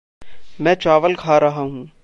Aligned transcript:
मैं 0.61 0.75
चावल 0.75 1.15
खा 1.15 1.37
रहा 1.37 1.59
हूँ। 1.59 1.91